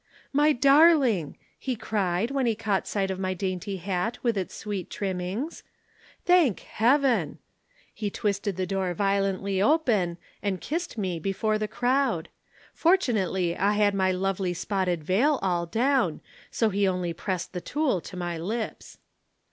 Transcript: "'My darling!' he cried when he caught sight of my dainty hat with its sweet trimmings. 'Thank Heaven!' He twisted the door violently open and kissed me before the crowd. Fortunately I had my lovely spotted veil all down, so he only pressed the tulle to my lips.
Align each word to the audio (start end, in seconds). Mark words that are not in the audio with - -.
"'My 0.33 0.51
darling!' 0.51 1.37
he 1.59 1.75
cried 1.75 2.31
when 2.31 2.47
he 2.47 2.55
caught 2.55 2.87
sight 2.87 3.11
of 3.11 3.19
my 3.19 3.35
dainty 3.35 3.77
hat 3.77 4.17
with 4.23 4.35
its 4.35 4.55
sweet 4.55 4.89
trimmings. 4.89 5.61
'Thank 6.25 6.61
Heaven!' 6.61 7.37
He 7.93 8.09
twisted 8.09 8.55
the 8.55 8.65
door 8.65 8.95
violently 8.95 9.61
open 9.61 10.17
and 10.41 10.59
kissed 10.59 10.97
me 10.97 11.19
before 11.19 11.59
the 11.59 11.67
crowd. 11.67 12.29
Fortunately 12.73 13.55
I 13.55 13.73
had 13.73 13.93
my 13.93 14.11
lovely 14.11 14.55
spotted 14.55 15.03
veil 15.03 15.37
all 15.43 15.67
down, 15.67 16.21
so 16.49 16.69
he 16.71 16.87
only 16.87 17.13
pressed 17.13 17.53
the 17.53 17.61
tulle 17.61 18.01
to 18.01 18.17
my 18.17 18.39
lips. 18.39 18.97